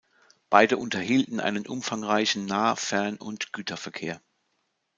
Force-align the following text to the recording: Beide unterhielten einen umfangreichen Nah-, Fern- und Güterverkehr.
Beide 0.49 0.77
unterhielten 0.77 1.39
einen 1.39 1.67
umfangreichen 1.67 2.45
Nah-, 2.45 2.75
Fern- 2.75 3.17
und 3.19 3.53
Güterverkehr. 3.53 4.19